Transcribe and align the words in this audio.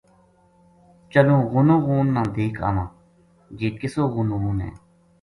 چلوں 1.11 1.41
غونو 1.51 1.75
غون 1.85 2.05
نا 2.15 2.23
دیکھ 2.35 2.59
آوں 2.67 2.87
جی 3.57 3.67
کِسو 3.79 4.03
غونو 4.13 4.35
غون 4.43 4.57
ہے 4.65 4.71